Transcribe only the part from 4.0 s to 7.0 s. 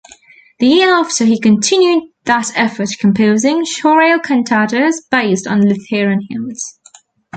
cantatas based on Lutheran hymns.